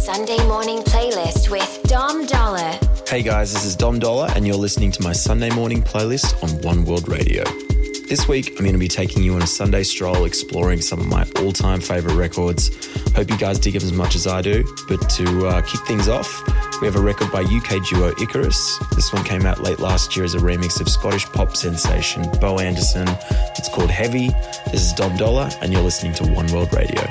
Sunday 0.00 0.42
morning 0.48 0.78
playlist 0.78 1.50
with 1.50 1.82
Dom 1.82 2.24
Dolla. 2.24 2.80
Hey 3.06 3.22
guys, 3.22 3.52
this 3.52 3.66
is 3.66 3.76
Dom 3.76 3.98
Dolla, 3.98 4.32
and 4.34 4.46
you're 4.46 4.56
listening 4.56 4.90
to 4.92 5.02
my 5.02 5.12
Sunday 5.12 5.50
morning 5.50 5.82
playlist 5.82 6.42
on 6.42 6.48
One 6.62 6.86
World 6.86 7.06
Radio. 7.06 7.44
This 8.08 8.26
week, 8.26 8.52
I'm 8.52 8.64
going 8.64 8.72
to 8.72 8.78
be 8.78 8.88
taking 8.88 9.22
you 9.22 9.34
on 9.34 9.42
a 9.42 9.46
Sunday 9.46 9.82
stroll 9.82 10.24
exploring 10.24 10.80
some 10.80 11.00
of 11.00 11.06
my 11.06 11.26
all 11.36 11.52
time 11.52 11.82
favorite 11.82 12.14
records. 12.14 12.70
Hope 13.14 13.28
you 13.28 13.36
guys 13.36 13.58
dig 13.58 13.74
them 13.74 13.82
as 13.82 13.92
much 13.92 14.14
as 14.14 14.26
I 14.26 14.40
do. 14.40 14.64
But 14.88 15.06
to 15.10 15.46
uh, 15.46 15.60
kick 15.60 15.82
things 15.82 16.08
off, 16.08 16.42
we 16.80 16.86
have 16.86 16.96
a 16.96 17.00
record 17.00 17.30
by 17.30 17.42
UK 17.42 17.86
duo 17.86 18.14
Icarus. 18.18 18.78
This 18.96 19.12
one 19.12 19.22
came 19.22 19.44
out 19.44 19.62
late 19.62 19.80
last 19.80 20.16
year 20.16 20.24
as 20.24 20.34
a 20.34 20.38
remix 20.38 20.80
of 20.80 20.88
Scottish 20.88 21.26
pop 21.26 21.54
sensation 21.54 22.26
Bo 22.40 22.58
Anderson. 22.58 23.06
It's 23.58 23.68
called 23.68 23.90
Heavy. 23.90 24.30
This 24.72 24.82
is 24.82 24.94
Dom 24.94 25.14
Dolla, 25.18 25.52
and 25.60 25.74
you're 25.74 25.82
listening 25.82 26.14
to 26.14 26.26
One 26.32 26.46
World 26.46 26.72
Radio. 26.72 27.06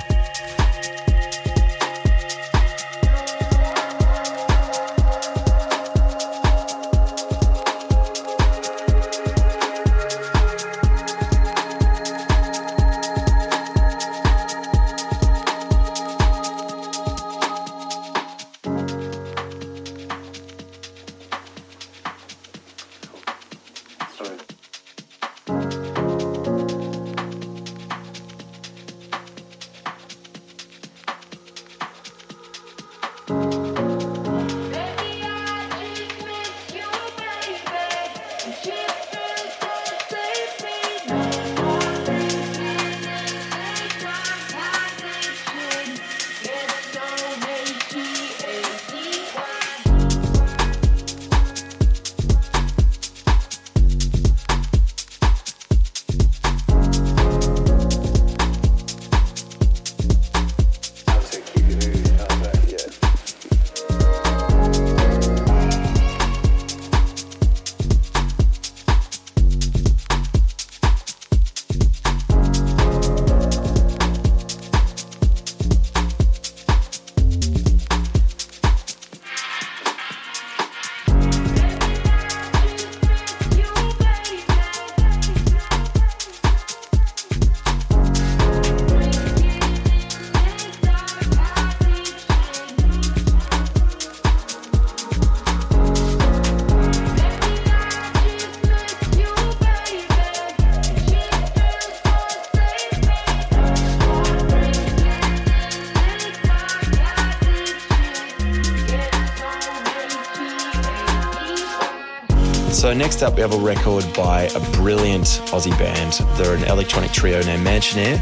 So 112.89 112.95
next 112.95 113.21
up, 113.21 113.35
we 113.35 113.41
have 113.41 113.53
a 113.53 113.57
record 113.59 114.03
by 114.15 114.45
a 114.45 114.59
brilliant 114.71 115.25
Aussie 115.51 115.77
band. 115.77 116.13
They're 116.39 116.55
an 116.55 116.63
electronic 116.63 117.11
trio 117.11 117.39
named 117.43 117.63
Mansionair. 117.63 118.19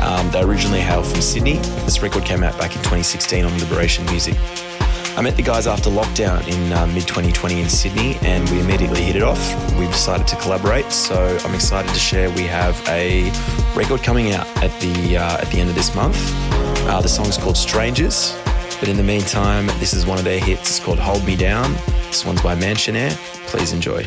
Um, 0.00 0.28
they 0.32 0.42
originally 0.42 0.80
hail 0.80 1.04
from 1.04 1.20
Sydney. 1.20 1.58
This 1.84 2.02
record 2.02 2.24
came 2.24 2.42
out 2.42 2.58
back 2.58 2.72
in 2.72 2.78
2016 2.78 3.44
on 3.44 3.58
Liberation 3.60 4.04
Music. 4.06 4.34
I 5.16 5.20
met 5.20 5.36
the 5.36 5.44
guys 5.44 5.68
after 5.68 5.88
lockdown 5.88 6.44
in 6.48 6.72
uh, 6.72 6.84
mid 6.88 7.06
2020 7.06 7.60
in 7.60 7.68
Sydney, 7.68 8.16
and 8.22 8.50
we 8.50 8.58
immediately 8.58 9.02
hit 9.02 9.14
it 9.14 9.22
off. 9.22 9.38
We 9.78 9.86
decided 9.86 10.26
to 10.26 10.36
collaborate, 10.38 10.90
so 10.90 11.38
I'm 11.44 11.54
excited 11.54 11.92
to 11.92 12.00
share. 12.00 12.28
We 12.30 12.42
have 12.42 12.74
a 12.88 13.30
record 13.76 14.02
coming 14.02 14.32
out 14.32 14.48
at 14.64 14.80
the 14.80 15.16
uh, 15.16 15.38
at 15.38 15.46
the 15.52 15.60
end 15.60 15.70
of 15.70 15.76
this 15.76 15.94
month. 15.94 16.18
Uh, 16.88 17.00
the 17.00 17.08
song's 17.08 17.36
called 17.36 17.56
Strangers, 17.56 18.36
but 18.80 18.88
in 18.88 18.96
the 18.96 19.04
meantime, 19.04 19.68
this 19.78 19.94
is 19.94 20.06
one 20.06 20.18
of 20.18 20.24
their 20.24 20.40
hits. 20.40 20.70
It's 20.70 20.80
called 20.80 20.98
Hold 20.98 21.24
Me 21.24 21.36
Down. 21.36 21.72
This 22.08 22.24
one's 22.24 22.42
by 22.42 22.56
Mansionair. 22.56 23.37
Please 23.50 23.72
enjoy. 23.72 24.04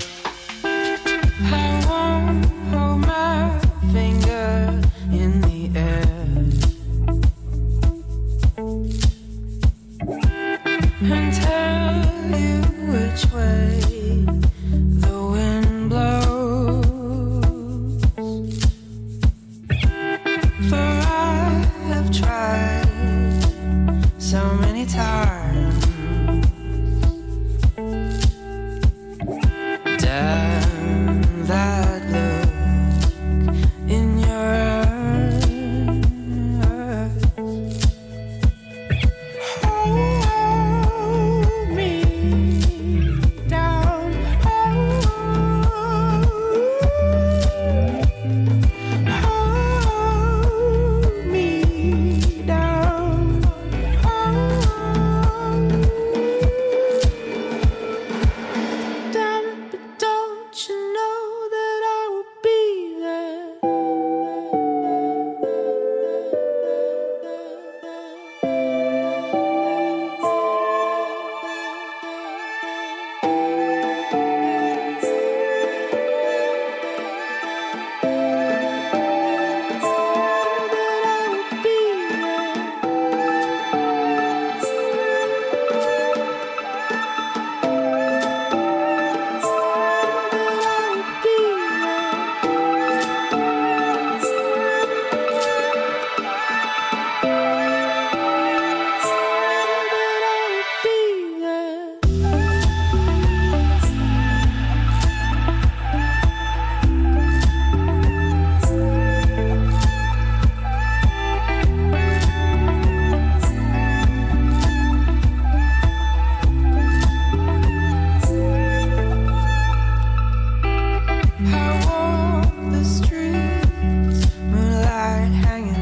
hanging 125.19 125.81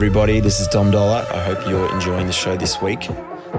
everybody. 0.00 0.40
This 0.40 0.60
is 0.60 0.68
Dom 0.68 0.90
Dolla. 0.90 1.26
I 1.30 1.44
hope 1.44 1.68
you're 1.68 1.92
enjoying 1.92 2.26
the 2.26 2.32
show 2.32 2.56
this 2.56 2.80
week. 2.80 3.06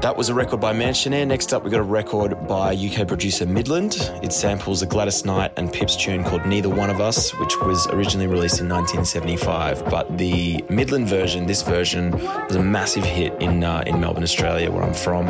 That 0.01 0.17
was 0.17 0.29
a 0.29 0.33
record 0.33 0.59
by 0.59 0.73
Mansionair. 0.73 1.27
Next 1.27 1.53
up, 1.53 1.63
we 1.63 1.69
got 1.69 1.81
a 1.81 1.83
record 1.83 2.47
by 2.47 2.73
UK 2.73 3.07
producer 3.07 3.45
Midland. 3.45 4.11
It 4.23 4.33
samples 4.33 4.81
a 4.81 4.87
Gladys 4.87 5.23
Knight 5.23 5.53
and 5.57 5.71
Pips 5.71 5.95
tune 5.95 6.23
called 6.23 6.47
Neither 6.47 6.67
One 6.67 6.89
of 6.89 6.99
Us, 6.99 7.29
which 7.35 7.55
was 7.59 7.85
originally 7.89 8.25
released 8.25 8.59
in 8.59 8.67
1975. 8.67 9.85
But 9.85 10.17
the 10.17 10.63
Midland 10.67 11.07
version, 11.07 11.45
this 11.45 11.61
version, 11.61 12.09
was 12.09 12.55
a 12.55 12.63
massive 12.63 13.03
hit 13.03 13.39
in 13.39 13.63
uh, 13.63 13.83
in 13.85 13.99
Melbourne, 13.99 14.23
Australia, 14.23 14.71
where 14.71 14.81
I'm 14.81 14.95
from. 14.95 15.27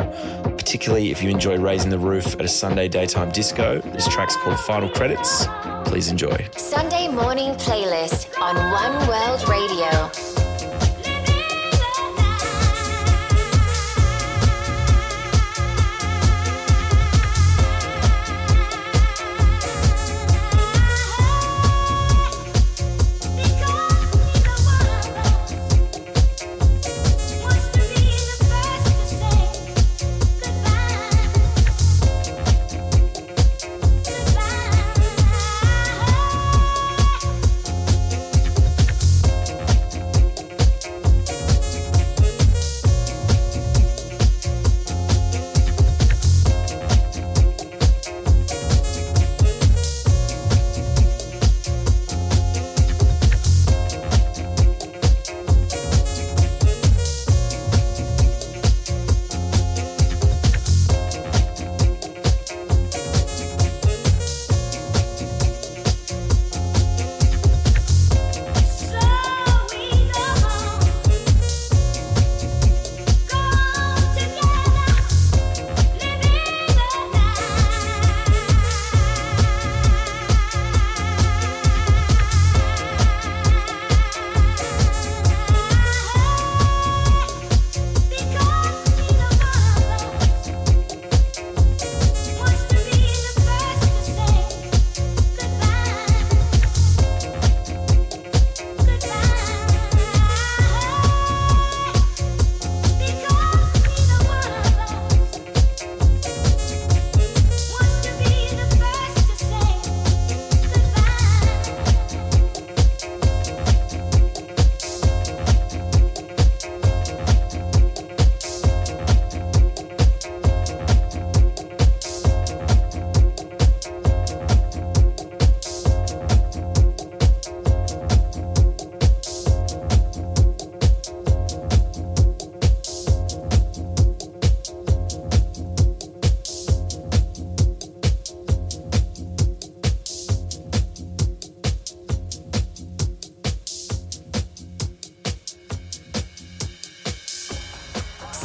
Particularly 0.56 1.10
if 1.10 1.22
you 1.22 1.28
enjoy 1.28 1.58
raising 1.58 1.90
the 1.90 1.98
roof 1.98 2.32
at 2.36 2.42
a 2.42 2.48
Sunday 2.48 2.88
daytime 2.88 3.32
disco. 3.32 3.82
This 3.82 4.08
track's 4.08 4.36
called 4.36 4.58
Final 4.60 4.88
Credits. 4.88 5.46
Please 5.84 6.08
enjoy. 6.08 6.48
Sunday 6.56 7.08
morning 7.08 7.52
playlist 7.56 8.30
on 8.40 8.56
One 8.56 9.08
World 9.08 9.46
Radio. 9.46 10.10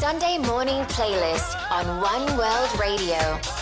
Sunday 0.08 0.38
morning 0.38 0.86
playlist 0.86 1.54
on 1.70 1.86
One 2.00 2.38
World 2.38 2.80
Radio. 2.80 3.57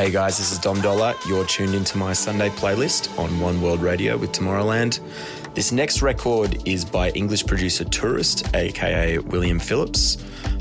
Hey 0.00 0.10
guys, 0.10 0.38
this 0.38 0.50
is 0.50 0.58
Dom 0.58 0.80
Dolla. 0.80 1.14
You're 1.28 1.44
tuned 1.44 1.74
into 1.74 1.98
my 1.98 2.14
Sunday 2.14 2.48
playlist 2.48 3.18
on 3.18 3.38
One 3.38 3.60
World 3.60 3.82
Radio 3.82 4.16
with 4.16 4.32
Tomorrowland. 4.32 4.98
This 5.54 5.72
next 5.72 6.00
record 6.00 6.66
is 6.66 6.86
by 6.86 7.10
English 7.10 7.44
producer 7.44 7.84
Tourist, 7.84 8.48
aka 8.56 9.18
William 9.18 9.58
Phillips. 9.58 10.16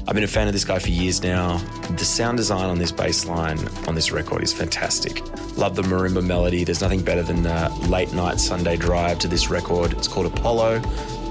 I've 0.06 0.14
been 0.14 0.26
a 0.26 0.28
fan 0.28 0.48
of 0.48 0.54
this 0.54 0.66
guy 0.66 0.78
for 0.78 0.90
years 0.90 1.24
now. 1.24 1.60
The 1.92 2.04
sound 2.04 2.36
design 2.36 2.66
on 2.66 2.80
this 2.80 2.92
bass 2.92 3.28
line 3.28 3.58
on 3.88 3.96
this 3.96 4.12
record 4.12 4.44
is 4.44 4.52
fantastic. 4.52 5.24
Love 5.58 5.78
the 5.78 5.84
marimba 5.84 6.22
melody. 6.22 6.66
There's 6.66 6.82
nothing 6.82 7.02
better 7.02 7.24
than 7.24 7.46
a 7.46 7.74
late 7.88 8.12
night 8.12 8.42
Sunday 8.42 8.76
drive 8.76 9.20
to 9.20 9.30
this 9.30 9.50
record. 9.50 9.94
It's 9.94 10.10
called 10.10 10.26
Apollo. 10.26 10.82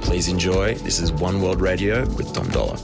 Please 0.00 0.28
enjoy. 0.28 0.76
This 0.76 0.98
is 0.98 1.12
One 1.12 1.42
World 1.42 1.60
Radio 1.60 2.06
with 2.14 2.32
Dom 2.32 2.48
Dolla. 2.48 2.78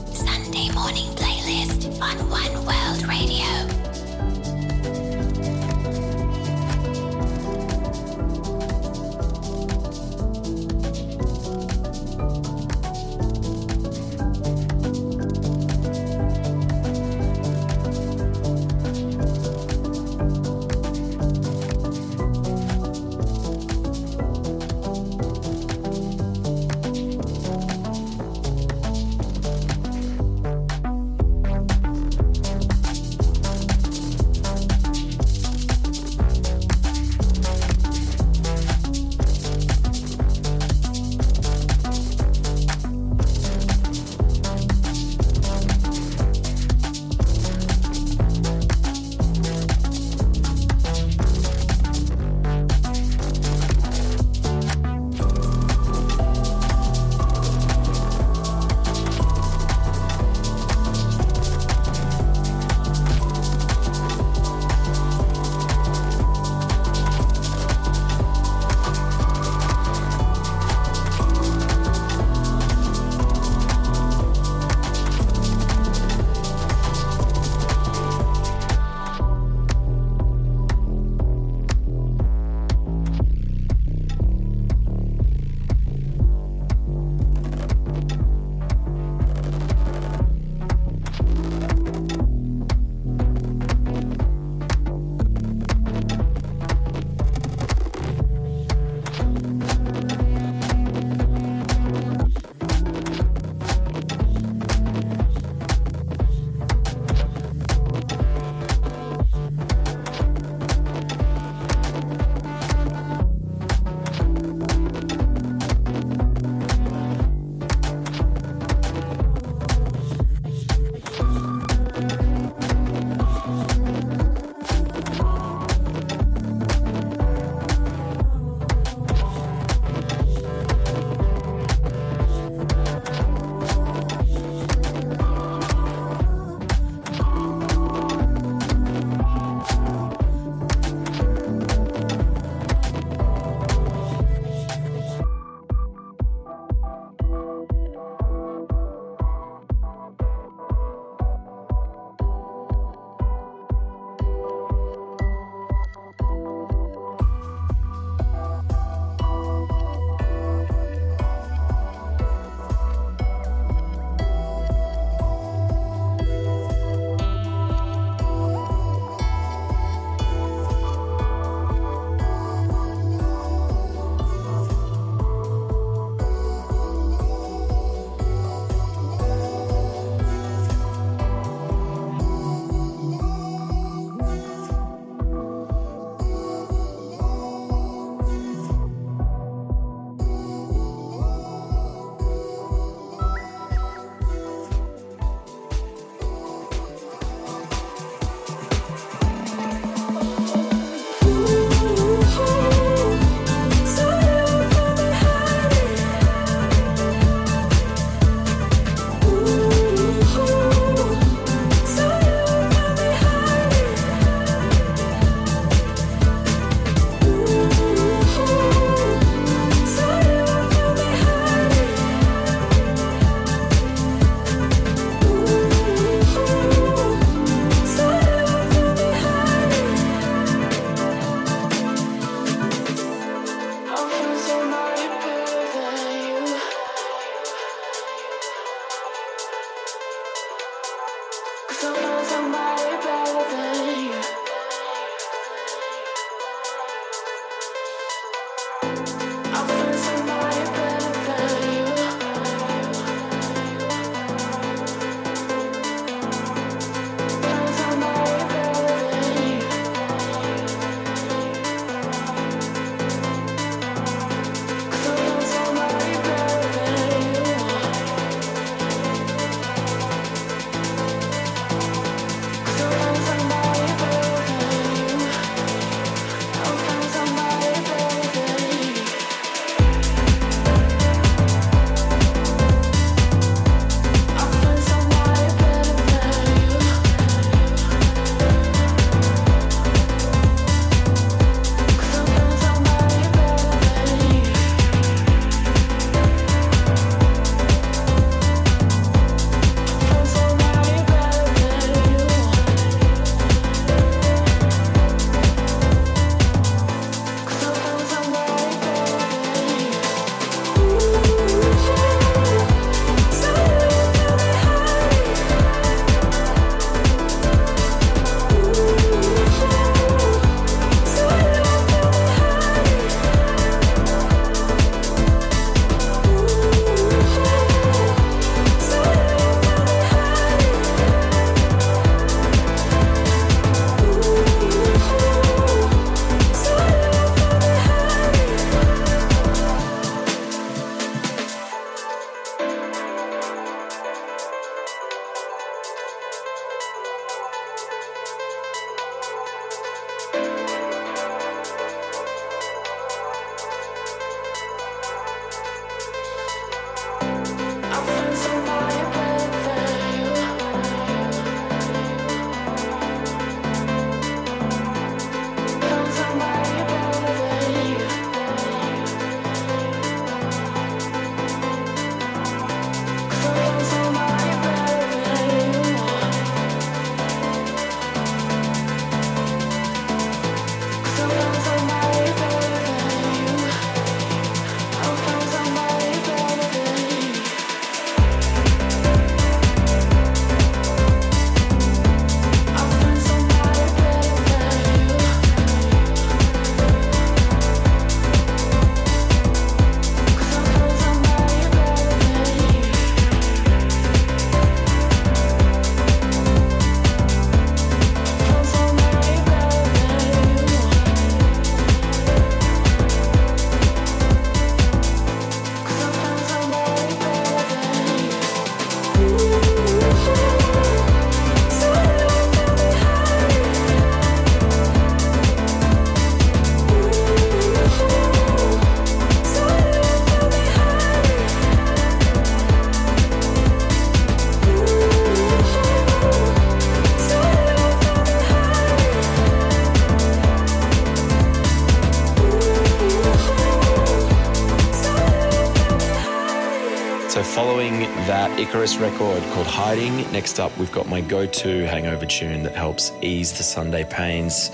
Icarus 448.65 448.97
record 448.97 449.43
called 449.53 449.67
Hiding. 449.67 450.17
Next 450.31 450.59
up, 450.59 450.75
we've 450.79 450.91
got 450.91 451.07
my 451.07 451.21
go 451.21 451.45
to 451.45 451.85
hangover 451.85 452.25
tune 452.25 452.63
that 452.63 452.73
helps 452.73 453.11
ease 453.21 453.55
the 453.55 453.61
Sunday 453.61 454.03
pains. 454.09 454.71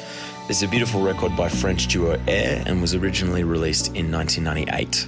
This 0.48 0.58
is 0.58 0.64
a 0.64 0.68
beautiful 0.70 1.02
record 1.02 1.36
by 1.36 1.50
French 1.50 1.88
duo 1.88 2.18
Air 2.26 2.64
and 2.66 2.80
was 2.80 2.96
originally 2.96 3.44
released 3.44 3.88
in 3.88 4.10
1998. 4.10 5.08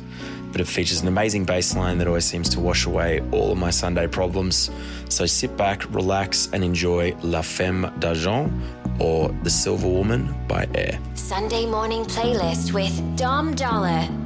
But 0.51 0.59
it 0.59 0.67
features 0.67 1.01
an 1.01 1.07
amazing 1.07 1.45
bass 1.45 1.77
line 1.77 1.97
that 1.99 2.07
always 2.07 2.25
seems 2.25 2.49
to 2.49 2.59
wash 2.59 2.85
away 2.85 3.21
all 3.31 3.53
of 3.53 3.57
my 3.57 3.69
Sunday 3.69 4.05
problems. 4.05 4.69
So 5.07 5.25
sit 5.25 5.55
back, 5.55 5.89
relax, 5.93 6.49
and 6.51 6.61
enjoy 6.61 7.15
La 7.23 7.41
Femme 7.41 7.89
d'Argent 7.99 8.51
or 8.99 9.29
The 9.43 9.49
Silver 9.49 9.87
Woman 9.87 10.35
by 10.49 10.67
Air. 10.75 10.99
Sunday 11.15 11.65
morning 11.65 12.03
playlist 12.03 12.73
with 12.73 13.15
Dom 13.15 13.55
Dolla. 13.55 14.22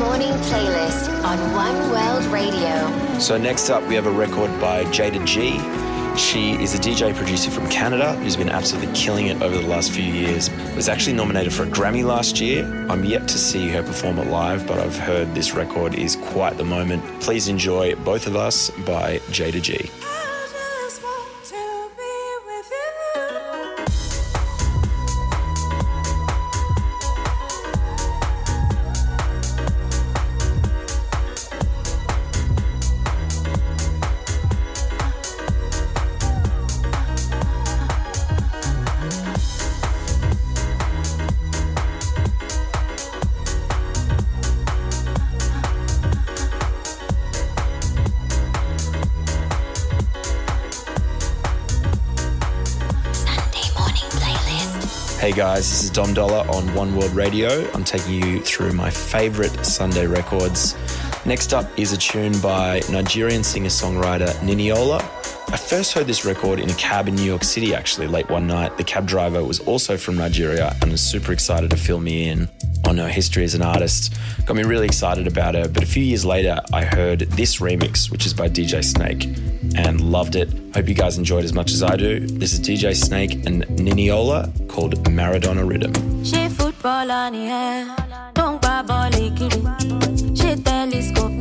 Morning 0.00 0.32
playlist 0.48 1.10
on 1.24 1.38
One 1.52 1.90
World 1.90 2.24
Radio. 2.32 3.18
So, 3.18 3.36
next 3.36 3.68
up, 3.68 3.86
we 3.86 3.94
have 3.96 4.06
a 4.06 4.10
record 4.10 4.50
by 4.58 4.84
Jayda 4.84 5.26
G. 5.26 5.58
She 6.18 6.52
is 6.52 6.74
a 6.74 6.78
DJ 6.78 7.14
producer 7.14 7.50
from 7.50 7.68
Canada 7.68 8.14
who's 8.14 8.34
been 8.34 8.48
absolutely 8.48 8.94
killing 8.94 9.26
it 9.26 9.42
over 9.42 9.54
the 9.58 9.68
last 9.68 9.92
few 9.92 10.02
years. 10.02 10.48
Was 10.74 10.88
actually 10.88 11.12
nominated 11.12 11.52
for 11.52 11.64
a 11.64 11.66
Grammy 11.66 12.02
last 12.02 12.40
year. 12.40 12.64
I'm 12.88 13.04
yet 13.04 13.28
to 13.28 13.36
see 13.36 13.68
her 13.68 13.82
perform 13.82 14.18
it 14.18 14.28
live, 14.28 14.66
but 14.66 14.78
I've 14.78 14.96
heard 14.96 15.34
this 15.34 15.52
record 15.52 15.94
is 15.94 16.16
quite 16.16 16.56
the 16.56 16.64
moment. 16.64 17.04
Please 17.20 17.48
enjoy 17.48 17.94
Both 17.96 18.26
of 18.26 18.36
Us 18.36 18.70
by 18.86 19.18
Jayda 19.28 19.60
G. 19.60 19.90
Hey 55.30 55.36
guys, 55.36 55.70
this 55.70 55.84
is 55.84 55.90
Dom 55.90 56.12
Dolla 56.12 56.40
on 56.48 56.74
One 56.74 56.96
World 56.96 57.12
Radio. 57.12 57.70
I'm 57.70 57.84
taking 57.84 58.14
you 58.14 58.40
through 58.40 58.72
my 58.72 58.90
favorite 58.90 59.64
Sunday 59.64 60.04
records. 60.08 60.74
Next 61.24 61.54
up 61.54 61.70
is 61.78 61.92
a 61.92 61.96
tune 61.96 62.36
by 62.40 62.82
Nigerian 62.90 63.44
singer 63.44 63.68
songwriter 63.68 64.30
Niniola. 64.40 65.00
I 65.52 65.56
first 65.56 65.92
heard 65.92 66.08
this 66.08 66.24
record 66.24 66.58
in 66.58 66.68
a 66.68 66.74
cab 66.74 67.06
in 67.06 67.14
New 67.14 67.22
York 67.22 67.44
City 67.44 67.76
actually 67.76 68.08
late 68.08 68.28
one 68.28 68.48
night. 68.48 68.76
The 68.76 68.82
cab 68.82 69.06
driver 69.06 69.44
was 69.44 69.60
also 69.60 69.96
from 69.96 70.16
Nigeria 70.16 70.74
and 70.82 70.90
was 70.90 71.00
super 71.00 71.30
excited 71.30 71.70
to 71.70 71.76
fill 71.76 72.00
me 72.00 72.28
in 72.28 72.48
on 72.84 72.98
her 72.98 73.08
history 73.08 73.44
as 73.44 73.54
an 73.54 73.62
artist. 73.62 74.12
Got 74.46 74.56
me 74.56 74.64
really 74.64 74.86
excited 74.86 75.28
about 75.28 75.54
her. 75.54 75.68
But 75.68 75.84
a 75.84 75.86
few 75.86 76.02
years 76.02 76.24
later, 76.24 76.60
I 76.72 76.82
heard 76.82 77.20
this 77.20 77.60
remix, 77.60 78.10
which 78.10 78.26
is 78.26 78.34
by 78.34 78.48
DJ 78.48 78.82
Snake, 78.82 79.28
and 79.76 80.00
loved 80.00 80.36
it. 80.36 80.48
Hope 80.74 80.88
you 80.88 80.94
guys 80.94 81.18
enjoyed 81.18 81.44
as 81.44 81.52
much 81.52 81.70
as 81.72 81.82
I 81.82 81.96
do. 81.96 82.20
This 82.20 82.52
is 82.52 82.60
DJ 82.60 82.94
Snake 82.96 83.34
and 83.46 83.64
Niniola 83.66 84.68
called 84.68 85.02
Maradona 85.04 85.68
Rhythm. 85.68 86.24
She 86.24 86.48
footballer, 86.48 87.30
yeah. 87.34 87.96
Don't 88.34 88.60
buy 88.62 88.82
She 90.34 90.54
telescope, 90.62 91.32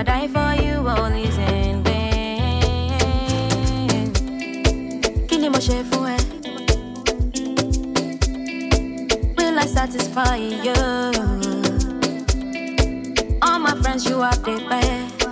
I 0.00 0.02
die 0.02 0.28
for 0.28 0.54
you, 0.62 0.88
all 0.88 1.12
is 1.12 1.36
in 1.36 1.82
vain. 1.84 2.96
Kini 5.28 5.48
mo 5.50 5.58
ṣe 5.58 5.84
fún? 5.90 6.16
Will 9.36 9.58
I 9.58 9.66
satisfy 9.66 10.36
you? 10.36 10.72
All 13.42 13.58
my 13.58 13.74
friends 13.82 14.08
you 14.08 14.22
are 14.22 14.38
best. 14.70 15.26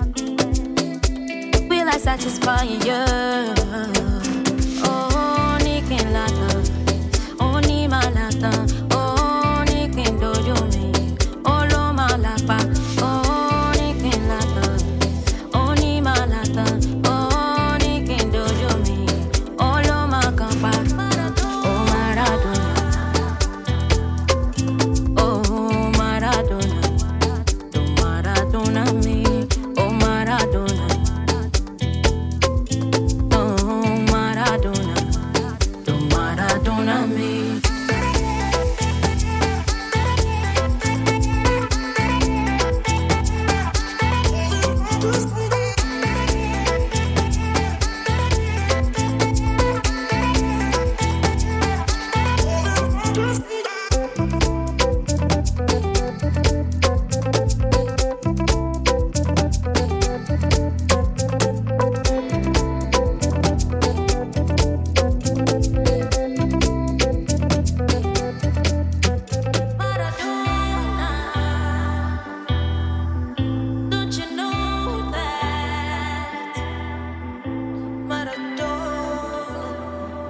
Will 1.70 1.88
I 1.88 1.96
satisfy 1.96 2.64
you? 2.64 3.57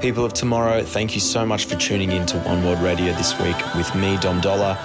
People 0.09 0.25
of 0.25 0.33
tomorrow, 0.33 0.83
thank 0.83 1.15
you 1.15 1.21
so 1.21 1.45
much 1.45 1.67
for 1.67 1.77
tuning 1.77 2.13
in 2.13 2.25
to 2.25 2.39
One 2.39 2.65
World 2.65 2.79
Radio 2.79 3.13
this 3.13 3.39
week 3.41 3.57
with 3.75 3.95
me, 3.95 4.17
Dom 4.17 4.41
Dolla. 4.41 4.83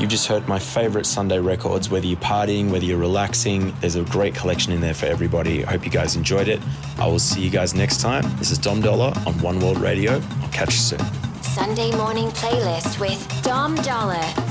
You've 0.00 0.10
just 0.10 0.26
heard 0.26 0.48
my 0.48 0.58
favorite 0.58 1.06
Sunday 1.06 1.38
records, 1.38 1.90
whether 1.90 2.04
you're 2.04 2.18
partying, 2.18 2.72
whether 2.72 2.84
you're 2.84 2.98
relaxing. 2.98 3.72
There's 3.78 3.94
a 3.94 4.02
great 4.02 4.34
collection 4.34 4.72
in 4.72 4.80
there 4.80 4.92
for 4.92 5.06
everybody. 5.06 5.64
I 5.64 5.70
hope 5.70 5.84
you 5.84 5.92
guys 5.92 6.16
enjoyed 6.16 6.48
it. 6.48 6.60
I 6.98 7.06
will 7.06 7.20
see 7.20 7.40
you 7.40 7.50
guys 7.50 7.72
next 7.72 8.00
time. 8.00 8.24
This 8.38 8.50
is 8.50 8.58
Dom 8.58 8.80
Dolla 8.80 9.12
on 9.28 9.40
One 9.40 9.60
World 9.60 9.78
Radio. 9.78 10.20
I'll 10.42 10.50
catch 10.50 10.72
you 10.72 10.80
soon. 10.80 10.98
Sunday 11.40 11.92
morning 11.96 12.26
playlist 12.30 12.98
with 12.98 13.44
Dom 13.44 13.76
Dolla. 13.76 14.43